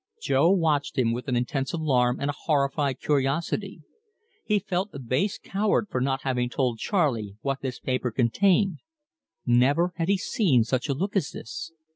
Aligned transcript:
Jo 0.19 0.49
watched 0.49 0.97
him 0.97 1.11
with 1.13 1.27
an 1.27 1.35
intense 1.35 1.73
alarm 1.73 2.19
and 2.19 2.27
a 2.31 2.35
horrified 2.35 2.99
curiosity. 2.99 3.81
He 4.43 4.57
felt 4.57 4.89
a 4.93 4.97
base 4.99 5.37
coward 5.37 5.89
for 5.91 6.01
not 6.01 6.23
having 6.23 6.49
told 6.49 6.79
Charley 6.79 7.35
what 7.41 7.61
this 7.61 7.79
paper 7.79 8.09
contained. 8.09 8.79
Never 9.45 9.93
had 9.97 10.07
he 10.09 10.17
seen 10.17 10.63
such 10.63 10.89
a 10.89 10.95
look 10.95 11.15
as 11.15 11.29
this. 11.29 11.71